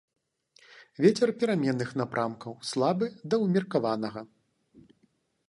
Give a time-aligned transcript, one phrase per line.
[1.03, 4.21] Вецер пераменных напрамкаў, слабы да ўмеркаванага.